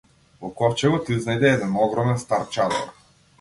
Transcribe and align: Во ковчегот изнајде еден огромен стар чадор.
Во 0.45 0.49
ковчегот 0.61 1.11
изнајде 1.17 1.51
еден 1.57 1.77
огромен 1.83 2.19
стар 2.25 2.49
чадор. 2.57 2.91